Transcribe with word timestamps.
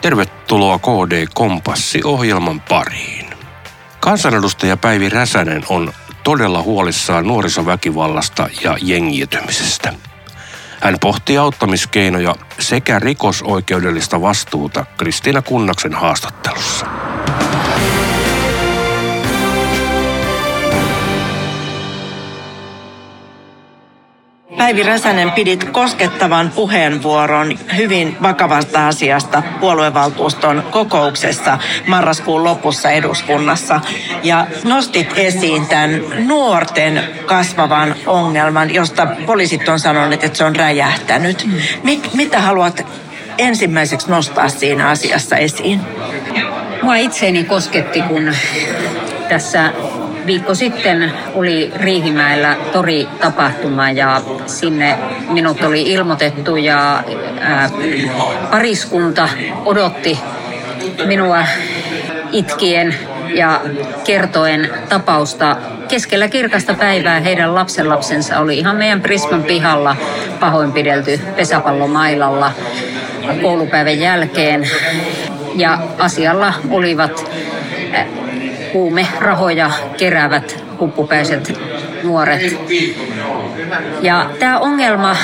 Tervetuloa 0.00 0.78
KD 0.78 1.26
Kompassi-ohjelman 1.34 2.60
pariin. 2.60 3.26
Kansanedustaja 4.00 4.76
Päivi 4.76 5.08
Räsänen 5.08 5.62
on 5.68 5.92
todella 6.24 6.62
huolissaan 6.62 7.26
nuorisoväkivallasta 7.26 8.48
ja 8.64 8.76
jengiytymisestä. 8.82 9.94
Hän 10.80 10.96
pohtii 11.00 11.38
auttamiskeinoja 11.38 12.34
sekä 12.58 12.98
rikosoikeudellista 12.98 14.20
vastuuta 14.20 14.84
Kristiina 14.96 15.42
Kunnaksen 15.42 15.94
haastattelussa. 15.94 16.86
Päivi 24.58 24.82
Räsänen 24.82 25.30
pidit 25.30 25.64
koskettavan 25.64 26.50
puheenvuoron 26.54 27.58
hyvin 27.76 28.16
vakavasta 28.22 28.88
asiasta 28.88 29.42
puoluevaltuuston 29.60 30.62
kokouksessa 30.70 31.58
marraskuun 31.86 32.44
lopussa 32.44 32.90
eduskunnassa. 32.90 33.80
Ja 34.22 34.46
nostit 34.64 35.12
esiin 35.16 35.66
tämän 35.66 36.00
nuorten 36.26 37.02
kasvavan 37.26 37.94
ongelman, 38.06 38.74
josta 38.74 39.06
poliisit 39.26 39.68
on 39.68 39.80
sanonut, 39.80 40.24
että 40.24 40.38
se 40.38 40.44
on 40.44 40.56
räjähtänyt. 40.56 41.48
Mik, 41.82 42.14
mitä 42.14 42.40
haluat 42.40 42.86
ensimmäiseksi 43.38 44.10
nostaa 44.10 44.48
siinä 44.48 44.88
asiassa 44.88 45.36
esiin? 45.36 45.80
Mua 46.82 46.96
itseeni 46.96 47.44
kosketti, 47.44 48.02
kun 48.02 48.34
tässä 49.28 49.72
viikko 50.28 50.54
sitten 50.54 51.12
oli 51.34 51.72
Riihimäellä 51.76 52.56
tori-tapahtuma 52.72 53.90
ja 53.90 54.20
sinne 54.46 54.98
minut 55.28 55.64
oli 55.64 55.82
ilmoitettu 55.82 56.56
ja 56.56 57.04
ää, 57.40 57.70
pariskunta 58.50 59.28
odotti 59.64 60.18
minua 61.06 61.38
itkien 62.32 62.94
ja 63.34 63.60
kertoen 64.04 64.70
tapausta. 64.88 65.56
Keskellä 65.88 66.28
kirkasta 66.28 66.74
päivää 66.74 67.20
heidän 67.20 67.54
lapsenlapsensa 67.54 68.38
oli 68.38 68.58
ihan 68.58 68.76
meidän 68.76 69.00
Prisman 69.00 69.42
pihalla 69.42 69.96
pahoinpidelty 70.40 71.20
pesäpallomailalla 71.36 72.52
koulupäivän 73.42 73.98
jälkeen. 73.98 74.70
Ja 75.54 75.78
asialla 75.98 76.54
olivat 76.70 77.30
rahoja 79.20 79.70
keräävät 79.96 80.64
huppupäiset 80.80 81.60
nuoret. 82.02 82.40
Ja 84.02 84.30
tämä 84.38 84.58
ongelma 84.58 85.16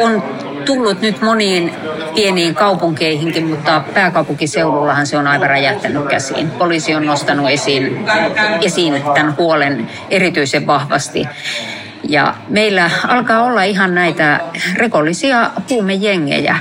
on 0.00 0.22
tullut 0.64 1.00
nyt 1.00 1.20
moniin 1.20 1.72
pieniin 2.14 2.54
kaupunkeihinkin, 2.54 3.46
mutta 3.46 3.82
pääkaupunkiseudullahan 3.94 5.06
se 5.06 5.18
on 5.18 5.26
aivan 5.26 5.50
räjähtänyt 5.50 6.06
käsiin. 6.06 6.50
Poliisi 6.50 6.94
on 6.94 7.06
nostanut 7.06 7.50
esiin, 7.50 8.06
esiin 8.62 9.02
tämän 9.14 9.36
huolen 9.36 9.90
erityisen 10.10 10.66
vahvasti. 10.66 11.28
Ja 12.08 12.34
meillä 12.48 12.90
alkaa 13.08 13.42
olla 13.42 13.62
ihan 13.62 13.94
näitä 13.94 14.40
rikollisia 14.74 15.50
huumejengejä, 15.70 16.56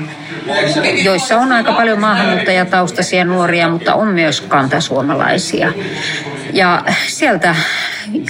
joissa 1.03 1.37
on 1.37 1.51
aika 1.51 1.71
paljon 1.71 1.99
maahanmuuttajataustaisia 1.99 3.25
nuoria, 3.25 3.69
mutta 3.69 3.93
on 3.93 4.07
myös 4.07 4.41
kantasuomalaisia. 4.41 5.73
Ja 6.53 6.83
sieltä 7.07 7.55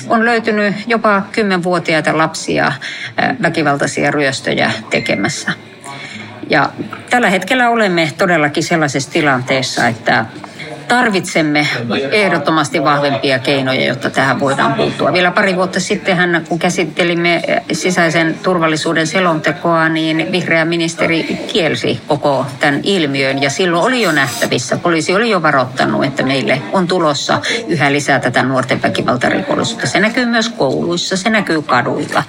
on 0.08 0.26
löytynyt 0.26 0.76
jopa 0.88 1.22
kymmenvuotiaita 1.32 2.18
lapsia 2.18 2.72
väkivaltaisia 3.42 4.12
ryöstöjä 4.12 4.72
tekemässä. 4.90 5.52
Ja 6.50 6.70
tällä 7.10 7.30
hetkellä 7.30 7.70
olemme 7.70 8.12
todellakin 8.18 8.64
sellaisessa 8.64 9.12
tilanteessa, 9.12 9.88
että 9.88 10.26
tarvitsemme 10.88 11.68
ehdottomasti 12.12 12.84
vahvempia 12.84 13.40
keinoja, 13.40 13.86
jotta 13.86 14.10
tähän 14.10 14.40
voidaan 14.40 14.74
puuttua. 14.74 15.14
Vielä 15.14 15.32
pari 15.32 15.56
vuotta 15.56 15.80
sitten, 15.80 16.46
kun 16.50 16.60
käsittelimme 16.60 17.42
sisäisen 17.72 18.40
turvallisuuden 18.44 19.08
selontekoa, 19.08 19.90
niin 19.90 20.28
vihreä 20.32 20.66
ministeri 20.66 21.24
kielsi 21.54 22.02
koko 22.08 22.46
tämän 22.60 22.80
ilmiön 22.84 23.42
ja 23.42 23.50
silloin 23.50 23.86
oli 23.86 24.02
jo 24.02 24.12
nähtävissä, 24.12 24.78
poliisi 24.78 25.16
oli 25.16 25.30
jo 25.30 25.42
varoittanut, 25.42 26.06
että 26.06 26.24
meille 26.24 26.62
on 26.74 26.88
tulossa 26.88 27.42
yhä 27.68 27.92
lisää 27.92 28.20
tätä 28.20 28.44
nuorten 28.44 28.82
väkivaltarikollisuutta. 28.82 29.88
Se 29.88 30.00
näkyy 30.00 30.26
myös 30.26 30.50
kouluissa, 30.50 31.18
se 31.18 31.30
näkyy 31.30 31.62
kaduilla. 31.62 32.24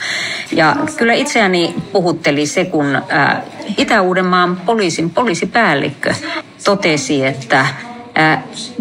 Ja 0.52 0.76
kyllä 0.97 1.12
itseäni 1.12 1.74
puhutteli 1.92 2.47
se, 2.47 2.64
kun 2.64 3.02
Itä-Uudenmaan 3.76 4.56
poliisin 4.56 5.10
poliisipäällikkö 5.10 6.14
totesi, 6.64 7.26
että 7.26 7.66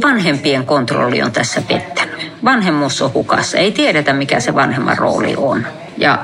vanhempien 0.02 0.66
kontrolli 0.66 1.22
on 1.22 1.32
tässä 1.32 1.62
pettänyt. 1.62 2.32
Vanhemmuus 2.44 3.02
on 3.02 3.14
hukassa. 3.14 3.58
Ei 3.58 3.72
tiedetä, 3.72 4.14
mikä 4.14 4.40
se 4.40 4.56
vanhemman 4.56 4.98
rooli 4.98 5.34
on. 5.38 5.68
Ja 5.98 6.20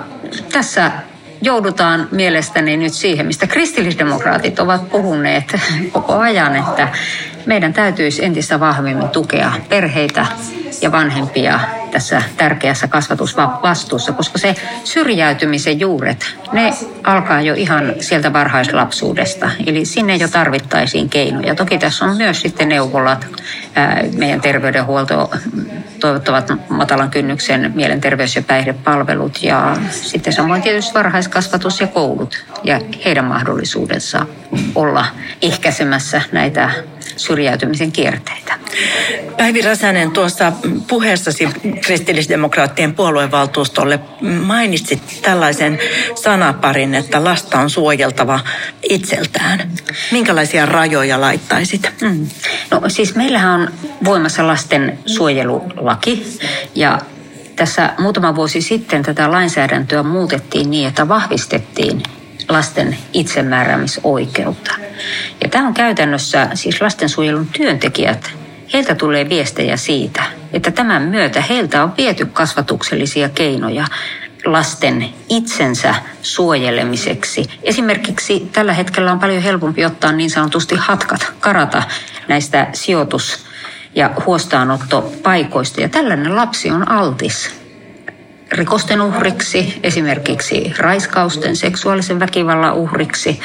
tässä 0.51 0.91
joudutaan 1.41 2.07
mielestäni 2.11 2.77
nyt 2.77 2.93
siihen, 2.93 3.25
mistä 3.25 3.47
kristillisdemokraatit 3.47 4.59
ovat 4.59 4.89
puhuneet 4.89 5.55
koko 5.91 6.17
ajan, 6.17 6.55
että 6.55 6.87
meidän 7.45 7.73
täytyisi 7.73 8.25
entistä 8.25 8.59
vahvemmin 8.59 9.09
tukea 9.09 9.51
perheitä 9.69 10.25
ja 10.81 10.91
vanhempia 10.91 11.59
tässä 11.91 12.21
tärkeässä 12.37 12.87
kasvatusvastuussa, 12.87 14.13
koska 14.13 14.37
se 14.37 14.55
syrjäytymisen 14.83 15.79
juuret, 15.79 16.35
ne 16.51 16.73
alkaa 17.03 17.41
jo 17.41 17.53
ihan 17.53 17.93
sieltä 17.99 18.33
varhaislapsuudesta. 18.33 19.49
Eli 19.67 19.85
sinne 19.85 20.15
jo 20.15 20.27
tarvittaisiin 20.27 21.09
keinoja. 21.09 21.55
Toki 21.55 21.77
tässä 21.77 22.05
on 22.05 22.17
myös 22.17 22.41
sitten 22.41 22.69
neuvolat, 22.69 23.27
meidän 24.17 24.41
terveydenhuolto, 24.41 25.31
toivottavat 25.99 26.51
matalan 26.69 27.09
kynnyksen 27.09 27.71
mielenterveys- 27.75 28.35
ja 28.35 28.41
päihdepalvelut 28.41 29.43
ja 29.43 29.77
sitten 29.91 30.33
samoin 30.33 30.61
tietysti 30.61 30.93
varhaiskasvatus 30.93 31.81
ja 31.81 31.87
koulut 31.87 32.45
ja 32.63 32.81
heidän 33.05 33.25
mahdollisuudensa 33.25 34.25
olla 34.75 35.05
ehkäisemässä 35.41 36.21
näitä 36.31 36.71
syrjäytymisen 37.15 37.91
kierteitä. 37.91 38.59
Päivi 39.37 39.61
Räsänen, 39.61 40.11
tuossa 40.11 40.53
puheessasi 40.87 41.49
kristillisdemokraattien 41.81 42.95
puoluevaltuustolle 42.95 43.99
mainitsit 44.21 45.19
tällaisen 45.21 45.79
sanaparin, 46.15 46.95
että 46.95 47.23
lasta 47.23 47.59
on 47.59 47.69
suojeltava 47.69 48.39
itseltään. 48.89 49.71
Minkälaisia 50.11 50.65
rajoja 50.65 51.21
laittaisit? 51.21 51.93
Mm. 52.01 52.27
No 52.71 52.81
siis 52.87 53.15
meillähän 53.15 53.61
on 53.61 53.69
voimassa 54.05 54.47
lasten 54.47 54.99
suojelulaki 55.05 56.39
ja 56.75 56.99
tässä 57.55 57.93
muutama 57.99 58.35
vuosi 58.35 58.61
sitten 58.61 59.03
tätä 59.03 59.31
lainsäädäntöä 59.31 60.03
muutettiin 60.03 60.71
niin, 60.71 60.87
että 60.87 61.07
vahvistettiin 61.07 62.03
lasten 62.49 62.97
itsemääräämisoikeutta. 63.13 64.71
Tämä 65.53 65.67
on 65.67 65.73
käytännössä 65.73 66.49
siis 66.53 66.81
lastensuojelun 66.81 67.47
työntekijät, 67.47 68.31
heiltä 68.73 68.95
tulee 68.95 69.29
viestejä 69.29 69.77
siitä, 69.77 70.23
että 70.53 70.71
tämän 70.71 71.01
myötä 71.01 71.41
heiltä 71.41 71.83
on 71.83 71.93
viety 71.97 72.25
kasvatuksellisia 72.25 73.29
keinoja 73.29 73.85
lasten 74.45 75.09
itsensä 75.29 75.95
suojelemiseksi. 76.21 77.49
Esimerkiksi 77.63 78.49
tällä 78.53 78.73
hetkellä 78.73 79.11
on 79.11 79.19
paljon 79.19 79.41
helpompi 79.41 79.85
ottaa 79.85 80.11
niin 80.11 80.29
sanotusti 80.29 80.75
hatkat, 80.75 81.33
karata 81.39 81.83
näistä 82.27 82.67
sijoitus- 82.73 83.45
ja 83.95 84.11
huostaanottopaikoista. 84.25 85.81
Ja 85.81 85.89
tällainen 85.89 86.35
lapsi 86.35 86.71
on 86.71 86.91
altis 86.91 87.51
rikosten 88.51 89.01
uhriksi, 89.01 89.79
esimerkiksi 89.83 90.73
raiskausten, 90.77 91.55
seksuaalisen 91.55 92.19
väkivallan 92.19 92.73
uhriksi. 92.73 93.39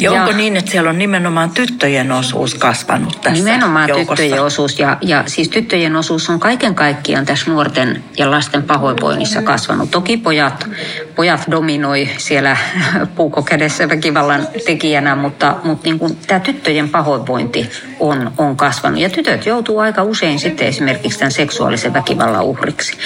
Ja, 0.00 0.12
ja 0.12 0.22
onko 0.22 0.36
niin, 0.36 0.56
että 0.56 0.70
siellä 0.70 0.90
on 0.90 0.98
nimenomaan 0.98 1.50
tyttöjen 1.50 2.12
osuus 2.12 2.54
kasvanut 2.54 3.20
tässä 3.20 3.44
Nimenomaan 3.44 3.88
joukossa? 3.88 4.22
tyttöjen 4.22 4.44
osuus. 4.44 4.78
Ja, 4.78 4.96
ja 5.00 5.24
siis 5.26 5.48
tyttöjen 5.48 5.96
osuus 5.96 6.30
on 6.30 6.40
kaiken 6.40 6.74
kaikkiaan 6.74 7.26
tässä 7.26 7.50
nuorten 7.50 8.04
ja 8.18 8.30
lasten 8.30 8.62
pahoinvoinnissa 8.62 9.42
kasvanut. 9.42 9.90
Toki 9.90 10.16
pojat, 10.16 10.68
pojat 11.14 11.40
dominoi 11.50 12.08
siellä 12.18 12.56
puukokädessä 13.16 13.88
väkivallan 13.88 14.48
tekijänä, 14.66 15.16
mutta, 15.16 15.56
mutta 15.64 15.84
niin 15.84 15.98
kuin 15.98 16.16
tämä 16.26 16.40
tyttöjen 16.40 16.88
pahoinvointi 16.88 17.70
on, 18.00 18.32
on 18.38 18.56
kasvanut. 18.56 19.00
Ja 19.00 19.10
tytöt 19.10 19.46
joutuu 19.46 19.78
aika 19.78 20.02
usein 20.02 20.38
sitten 20.38 20.66
esimerkiksi 20.66 21.18
tämän 21.18 21.32
seksuaalisen 21.32 21.94
väkivallan 21.94 22.44
uhriksi. 22.44 22.96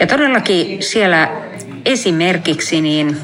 Ja 0.00 0.06
todellakin 0.06 0.82
siellä 0.82 1.28
esimerkiksi 1.84 2.80
niin 2.80 3.16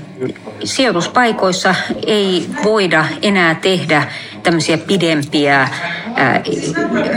sijoituspaikoissa 0.64 1.74
ei 2.06 2.46
voida 2.64 3.04
enää 3.22 3.54
tehdä 3.54 4.02
tämmöisiä 4.42 4.78
pidempiä 4.78 5.68
ää, 6.16 6.42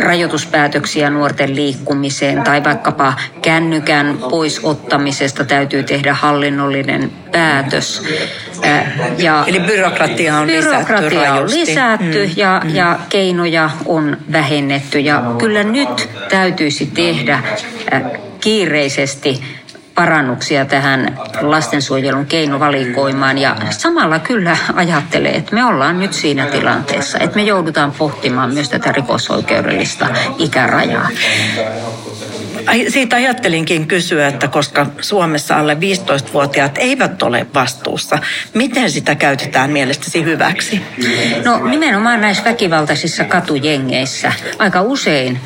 rajoituspäätöksiä 0.03 1.09
nuorten 1.09 1.55
liikkumiseen 1.55 2.43
tai 2.43 2.63
vaikkapa 2.63 3.13
kännykän 3.41 4.17
pois 4.29 4.59
ottamisesta 4.63 5.45
täytyy 5.45 5.83
tehdä 5.83 6.13
hallinnollinen 6.13 7.11
päätös. 7.31 8.03
Ja 9.17 9.43
Eli 9.47 9.59
byrokratia 9.59 10.37
on 10.37 10.47
byrokratia 10.47 11.09
lisätty 11.09 11.43
on 11.43 11.49
lisätty 11.49 12.25
mm. 12.25 12.33
ja, 12.35 12.61
mm. 12.63 12.75
ja 12.75 12.99
keinoja 13.09 13.69
on 13.85 14.17
vähennetty. 14.31 14.99
Ja 14.99 15.23
kyllä 15.37 15.63
nyt 15.63 16.09
täytyisi 16.29 16.85
tehdä 16.85 17.43
kiireisesti 18.41 19.43
parannuksia 19.97 20.65
tähän 20.65 21.19
lastensuojelun 21.41 22.25
keinovalikoimaan 22.25 23.37
ja 23.37 23.55
samalla 23.69 24.19
kyllä 24.19 24.57
ajattelee, 24.73 25.35
että 25.35 25.55
me 25.55 25.65
ollaan 25.65 25.99
nyt 25.99 26.13
siinä 26.13 26.45
tilanteessa, 26.45 27.19
että 27.19 27.35
me 27.35 27.43
joudutaan 27.43 27.91
pohtimaan 27.91 28.53
myös 28.53 28.69
tätä 28.69 28.91
rikosoikeudellista 28.91 30.07
ikärajaa. 30.37 31.09
Siitä 32.87 33.15
ajattelinkin 33.15 33.87
kysyä, 33.87 34.27
että 34.27 34.47
koska 34.47 34.85
Suomessa 35.01 35.57
alle 35.57 35.73
15-vuotiaat 35.73 36.77
eivät 36.77 37.23
ole 37.23 37.47
vastuussa, 37.53 38.19
miten 38.53 38.91
sitä 38.91 39.15
käytetään 39.15 39.71
mielestäsi 39.71 40.23
hyväksi? 40.23 40.81
No 41.45 41.65
nimenomaan 41.65 42.21
näissä 42.21 42.43
väkivaltaisissa 42.43 43.23
katujengeissä 43.23 44.33
aika 44.59 44.81
usein 44.81 45.39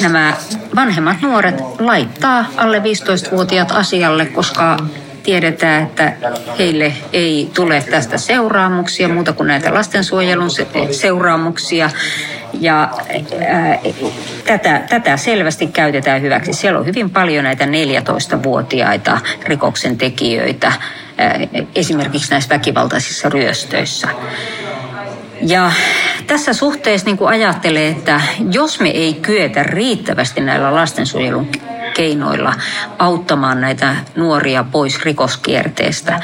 nämä 0.00 0.36
vanhemmat 0.76 1.20
nuoret 1.20 1.60
laittaa 1.78 2.46
alle 2.56 2.78
15-vuotiaat 2.78 3.72
asialle, 3.72 4.26
koska 4.26 4.76
tiedetään, 5.24 5.82
että 5.82 6.12
heille 6.58 6.92
ei 7.12 7.50
tule 7.54 7.84
tästä 7.90 8.18
seuraamuksia 8.18 9.08
muuta 9.08 9.32
kuin 9.32 9.46
näitä 9.46 9.74
lastensuojelun 9.74 10.50
seuraamuksia. 10.90 11.90
Ja 12.60 12.90
ää, 13.48 13.78
tätä, 14.44 14.82
tätä 14.88 15.16
selvästi 15.16 15.66
käytetään 15.66 16.22
hyväksi. 16.22 16.52
Siellä 16.52 16.78
on 16.78 16.86
hyvin 16.86 17.10
paljon 17.10 17.44
näitä 17.44 17.64
14-vuotiaita 17.64 19.18
rikoksen 19.44 19.98
tekijöitä, 19.98 20.72
ää, 21.18 21.40
esimerkiksi 21.74 22.30
näissä 22.30 22.54
väkivaltaisissa 22.54 23.28
ryöstöissä. 23.28 24.08
Ja 25.42 25.72
tässä 26.26 26.52
suhteessa 26.52 27.06
niin 27.06 27.18
ajattelee, 27.26 27.88
että 27.88 28.20
jos 28.50 28.80
me 28.80 28.88
ei 28.88 29.14
kyetä 29.14 29.62
riittävästi 29.62 30.40
näillä 30.40 30.74
lastensuojelun 30.74 31.48
keinoilla 31.94 32.54
auttamaan 32.98 33.60
näitä 33.60 33.96
nuoria 34.16 34.64
pois 34.72 35.02
rikoskierteestä, 35.04 36.20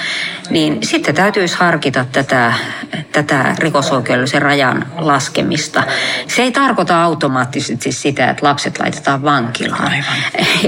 niin 0.50 0.78
sitten 0.82 1.14
täytyisi 1.14 1.56
harkita 1.56 2.04
tätä, 2.12 2.52
tätä 3.12 3.54
rikosoikeudellisen 3.58 4.42
rajan 4.42 4.86
laskemista. 4.96 5.82
Se 6.26 6.42
ei 6.42 6.52
tarkoita 6.52 7.02
automaattisesti 7.02 7.92
sitä, 7.92 8.30
että 8.30 8.46
lapset 8.46 8.78
laitetaan 8.78 9.22
vankilaan. 9.22 9.84
Aivan. 9.84 10.16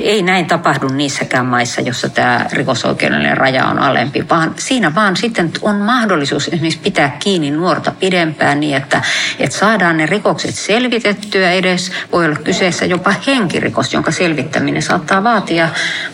Ei 0.03 0.23
näin 0.23 0.47
tapahdu 0.47 0.89
niissäkään 0.89 1.47
maissa, 1.47 1.81
jossa 1.81 2.09
tämä 2.09 2.47
rikosoikeudellinen 2.53 3.37
raja 3.37 3.67
on 3.67 3.79
alempi, 3.79 4.29
vaan 4.31 4.55
siinä 4.57 4.95
vaan 4.95 5.17
sitten 5.17 5.51
on 5.63 5.77
mahdollisuus 5.77 6.49
esimerkiksi 6.49 6.79
pitää 6.79 7.17
kiinni 7.19 7.51
nuorta 7.51 7.93
pidempään 8.01 8.61
niin, 8.61 8.77
että, 8.77 9.03
että 9.39 9.57
saadaan 9.57 9.97
ne 9.97 10.07
rikokset 10.07 10.55
selvitettyä 10.55 11.51
edes. 11.51 11.93
Voi 12.13 12.25
olla 12.25 12.37
kyseessä 12.37 12.85
jopa 12.85 13.15
henkirikos, 13.27 13.93
jonka 13.93 14.11
selvittäminen 14.11 14.83
saattaa 14.93 15.25
vaatia, 15.25 15.69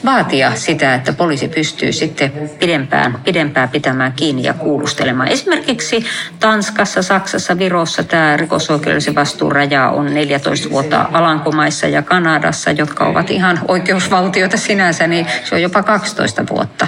vaatia 0.05 0.55
sitä, 0.55 0.95
että 0.95 1.13
poliisi 1.13 1.49
pystyy 1.49 1.93
sitten 1.93 2.33
pidempään, 2.59 3.21
pidempään 3.25 3.69
pitämään 3.69 4.13
kiinni 4.13 4.43
ja 4.43 4.55
kuulustelemaan. 4.55 5.29
Esimerkiksi 5.29 6.05
Tanskassa, 6.41 7.03
Saksassa, 7.03 7.59
Virossa 7.59 8.03
tämä 8.03 8.37
rikosoikeudellisen 8.37 9.15
vastuun 9.15 9.53
raja 9.53 9.89
on 9.89 10.15
14 10.15 10.71
vuotta 10.71 11.09
Alankomaissa 11.13 11.87
ja 11.87 12.03
Kanadassa, 12.03 12.71
jotka 12.71 13.05
ovat 13.07 13.31
ihan 13.31 13.61
oikeusvaltioita 13.69 14.57
sinänsä, 14.57 15.07
niin 15.07 15.27
se 15.45 15.55
on 15.55 15.63
jopa 15.63 15.83
12 15.83 16.45
vuotta. 16.51 16.87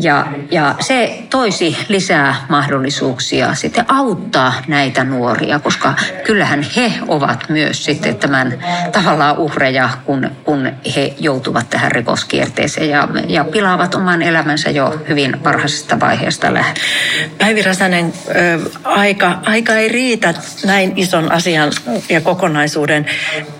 Ja, 0.00 0.26
ja 0.50 0.74
se 0.80 1.22
toisi 1.30 1.76
lisää 1.88 2.46
mahdollisuuksia 2.48 3.54
sitten 3.54 3.84
auttaa 3.88 4.54
näitä 4.68 5.04
nuoria, 5.04 5.58
koska 5.58 5.94
kyllähän 6.24 6.66
he 6.76 6.92
ovat 7.08 7.48
myös 7.48 7.84
sitten 7.84 8.16
tämän 8.16 8.58
tavallaan 8.92 9.38
uhreja, 9.38 9.88
kun, 10.04 10.30
kun 10.44 10.72
he 10.96 11.14
joutuvat 11.18 11.70
tähän 11.70 11.92
rikoskierteeseen 11.92 12.90
ja, 12.90 13.08
ja 13.28 13.44
pilaavat 13.44 13.94
oman 13.94 14.22
elämänsä 14.22 14.70
jo 14.70 15.00
hyvin 15.08 15.44
varhaisesta 15.44 16.00
vaiheesta 16.00 16.54
lähtien. 16.54 16.86
Päivi 17.38 17.62
Räsänen, 17.62 18.12
aika, 18.84 19.38
aika 19.42 19.74
ei 19.74 19.88
riitä 19.88 20.34
näin 20.64 20.92
ison 20.96 21.32
asian 21.32 21.72
ja 22.08 22.20
kokonaisuuden 22.20 23.06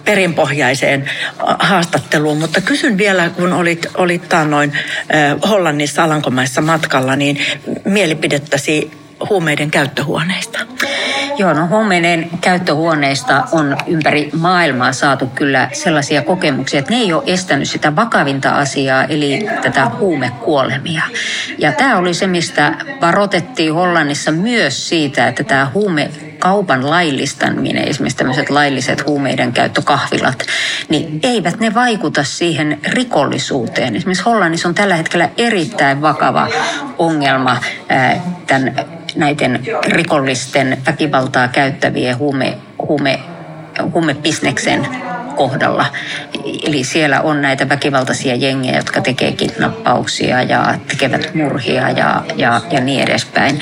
perinpohjaiseen 0.04 1.10
haastatteluun, 1.58 2.38
mutta 2.38 2.60
kysyn 2.60 2.98
vielä, 2.98 3.30
kun 3.30 3.52
olit, 3.52 3.86
olit 3.94 4.22
noin 4.48 4.72
Hollannissa 5.48 6.04
Alanko 6.04 6.25
Alankomaissa 6.26 6.60
matkalla, 6.60 7.16
niin 7.16 7.38
mielipidettäsi 7.84 8.90
huumeiden 9.30 9.70
käyttöhuoneista? 9.70 10.58
Joo, 11.38 11.52
no 11.52 11.66
huumeiden 11.66 12.30
käyttöhuoneista 12.40 13.44
on 13.52 13.76
ympäri 13.86 14.30
maailmaa 14.32 14.92
saatu 14.92 15.26
kyllä 15.26 15.68
sellaisia 15.72 16.22
kokemuksia, 16.22 16.78
että 16.78 16.92
ne 16.92 17.00
ei 17.00 17.12
ole 17.12 17.22
estänyt 17.26 17.68
sitä 17.68 17.96
vakavinta 17.96 18.50
asiaa, 18.50 19.04
eli 19.04 19.46
tätä 19.62 19.90
huumekuolemia. 19.98 21.02
Ja 21.58 21.72
tämä 21.72 21.96
oli 21.96 22.14
se, 22.14 22.26
mistä 22.26 22.74
varoitettiin 23.00 23.74
Hollannissa 23.74 24.32
myös 24.32 24.88
siitä, 24.88 25.28
että 25.28 25.44
tämä 25.44 25.70
huume 25.74 26.10
kaupan 26.46 26.90
laillistaminen, 26.90 27.88
esimerkiksi 27.88 28.18
tämmöiset 28.18 28.50
lailliset 28.50 29.06
huumeiden 29.06 29.52
käyttökahvilat, 29.52 30.46
niin 30.88 31.20
eivät 31.22 31.60
ne 31.60 31.74
vaikuta 31.74 32.24
siihen 32.24 32.80
rikollisuuteen. 32.88 33.96
Esimerkiksi 33.96 34.24
Hollannissa 34.24 34.68
on 34.68 34.74
tällä 34.74 34.96
hetkellä 34.96 35.28
erittäin 35.36 36.02
vakava 36.02 36.48
ongelma 36.98 37.56
tämän, 38.46 38.74
näiden 39.16 39.62
rikollisten 39.86 40.78
väkivaltaa 40.86 41.48
käyttävien 41.48 42.18
huume, 42.18 42.58
huume, 42.78 43.20
huumebisneksen 43.92 44.86
kohdalla. 45.36 45.86
Eli 46.66 46.84
siellä 46.84 47.20
on 47.20 47.42
näitä 47.42 47.68
väkivaltaisia 47.68 48.34
jengejä, 48.34 48.76
jotka 48.76 49.00
tekee 49.00 49.32
kidnappauksia 49.32 50.42
ja 50.42 50.74
tekevät 50.88 51.34
murhia 51.34 51.90
ja, 51.90 52.24
ja, 52.36 52.60
ja 52.70 52.80
niin 52.80 53.02
edespäin. 53.02 53.60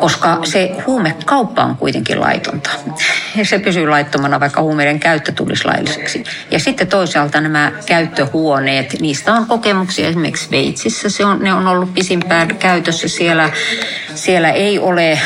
Koska 0.00 0.38
se 0.44 0.70
huumekauppa 0.86 1.64
on 1.64 1.76
kuitenkin 1.76 2.20
laitonta. 2.20 2.70
Se 3.42 3.58
pysyy 3.58 3.88
laittomana, 3.88 4.40
vaikka 4.40 4.62
huumeiden 4.62 5.00
käyttö 5.00 5.32
tulisi 5.32 5.64
lailliseksi. 5.64 6.24
Ja 6.50 6.58
sitten 6.58 6.86
toisaalta 6.86 7.40
nämä 7.40 7.72
käyttöhuoneet, 7.86 9.00
niistä 9.00 9.34
on 9.34 9.46
kokemuksia 9.46 10.08
esimerkiksi 10.08 10.44
Sveitsissä. 10.44 11.10
Se 11.10 11.24
on, 11.24 11.38
ne 11.38 11.52
on 11.52 11.66
ollut 11.66 11.94
pisimpään 11.94 12.56
käytössä 12.56 13.08
siellä. 13.08 13.50
Siellä 14.14 14.50
ei 14.50 14.78
ole 14.78 15.20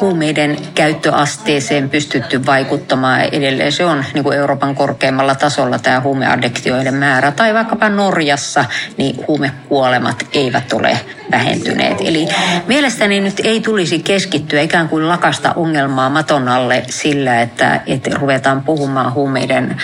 huumeiden 0.00 0.56
käyttöasteeseen 0.74 1.90
pystytty 1.90 2.46
vaikuttamaan. 2.46 3.20
Edelleen 3.20 3.72
se 3.72 3.84
on 3.84 4.04
niin 4.14 4.24
kuin 4.24 4.38
Euroopan 4.38 4.74
korkeimmalla 4.74 5.34
tasolla 5.34 5.78
tämä 5.78 6.00
huumeaddiktioiden 6.00 6.94
määrä. 6.94 7.32
Tai 7.32 7.54
vaikkapa 7.54 7.88
Norjassa 7.88 8.64
niin 8.96 9.16
huumekuolemat 9.28 10.26
eivät 10.32 10.72
ole 10.72 11.00
vähentyneet. 11.30 11.96
Eli 12.00 12.28
mielestäni 12.66 13.20
nyt 13.20 13.40
ei 13.44 13.60
tulisi 13.60 13.98
keskittyä 13.98 14.60
ikään 14.60 14.88
kuin 14.88 15.08
lakasta 15.08 15.52
ongelmaa 15.56 16.10
maton 16.10 16.48
alle 16.48 16.82
sillä, 16.90 17.40
että, 17.40 17.80
että 17.86 18.10
ruvetaan 18.14 18.62
puhumaan 18.62 19.14
huumeiden 19.14 19.76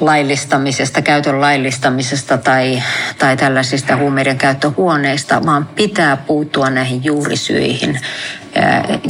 laillistamisesta, 0.00 1.02
käytön 1.02 1.40
laillistamisesta 1.40 2.38
tai, 2.38 2.82
tai 3.18 3.36
tällaisista 3.36 3.96
huumeiden 3.96 4.38
käyttöhuoneista, 4.38 5.46
vaan 5.46 5.66
pitää 5.66 6.16
puuttua 6.16 6.70
näihin 6.70 7.04
juurisyihin 7.04 8.00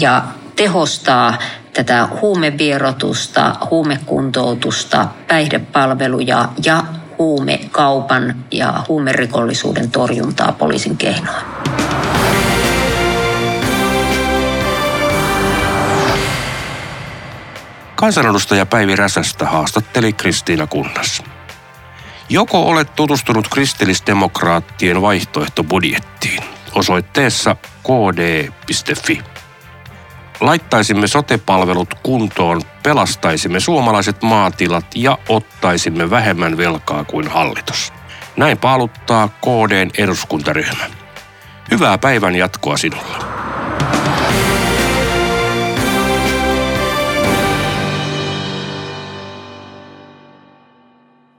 ja 0.00 0.22
tehostaa 0.56 1.38
tätä 1.72 2.08
huumevierotusta, 2.20 3.56
huumekuntoutusta, 3.70 5.08
päihdepalveluja 5.28 6.48
ja 6.64 6.84
huumekaupan 7.18 8.34
ja 8.50 8.84
huumerikollisuuden 8.88 9.90
torjuntaa 9.90 10.52
poliisin 10.52 10.96
keinoin. 10.96 11.44
Kansanedustaja 17.94 18.66
Päivi 18.66 18.96
Räsästä 18.96 19.46
haastatteli 19.46 20.12
Kristiina 20.12 20.66
Kunnas. 20.66 21.22
Joko 22.28 22.62
olet 22.62 22.94
tutustunut 22.94 23.48
kristillisdemokraattien 23.48 25.02
vaihtoehtobudjettiin 25.02 26.42
osoitteessa 26.74 27.56
kd.fi 27.82 29.22
laittaisimme 30.40 31.06
sotepalvelut 31.06 31.94
kuntoon, 32.02 32.62
pelastaisimme 32.82 33.60
suomalaiset 33.60 34.22
maatilat 34.22 34.86
ja 34.94 35.18
ottaisimme 35.28 36.10
vähemmän 36.10 36.56
velkaa 36.56 37.04
kuin 37.04 37.28
hallitus. 37.28 37.92
Näin 38.36 38.58
paaluttaa 38.58 39.28
KDn 39.28 39.90
eduskuntaryhmä. 39.98 40.84
Hyvää 41.70 41.98
päivän 41.98 42.34
jatkoa 42.34 42.76
sinulle. 42.76 43.27